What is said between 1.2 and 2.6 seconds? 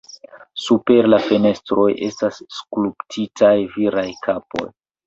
fenestroj estas